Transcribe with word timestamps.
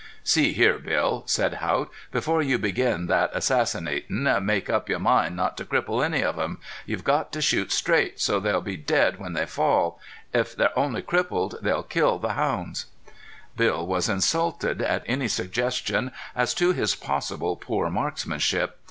"See 0.23 0.53
here, 0.53 0.79
Bill," 0.79 1.21
said 1.27 1.53
Haught, 1.61 1.91
"before 2.11 2.41
you 2.41 2.57
begin 2.57 3.05
that 3.05 3.31
assassinatin' 3.35 4.43
make 4.43 4.67
up 4.67 4.89
your 4.89 4.97
mind 4.97 5.35
not 5.35 5.55
to 5.57 5.63
cripple 5.65 6.03
any 6.03 6.23
of 6.23 6.37
them. 6.37 6.59
You've 6.87 7.03
got 7.03 7.31
to 7.33 7.39
shoot 7.39 7.71
straight, 7.71 8.19
so 8.19 8.39
they'll 8.39 8.61
be 8.61 8.77
dead 8.77 9.19
when 9.19 9.33
they 9.33 9.45
fall. 9.45 9.99
If 10.33 10.55
they're 10.55 10.75
only 10.79 11.03
crippled, 11.03 11.59
they'll 11.61 11.83
kill 11.83 12.17
the 12.17 12.33
hounds." 12.33 12.87
Bill 13.55 13.85
was 13.85 14.09
insulted 14.09 14.81
at 14.81 15.03
any 15.05 15.27
suggestions 15.27 16.09
as 16.35 16.55
to 16.55 16.73
his 16.73 16.95
possible 16.95 17.55
poor 17.55 17.87
marksmanship. 17.91 18.79